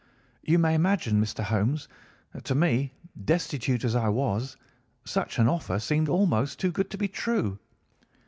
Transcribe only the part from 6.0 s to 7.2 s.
almost too good to be